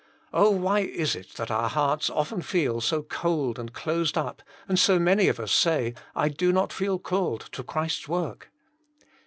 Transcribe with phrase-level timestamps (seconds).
[0.33, 4.79] Oh, why is it that our hearts often feel so cold and closed up, and
[4.79, 8.51] so many of us say, <* I do not feel called to Christ's work"